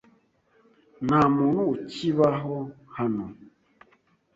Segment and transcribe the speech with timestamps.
[1.05, 2.55] Nta muntu ukibaho
[2.97, 3.25] hano.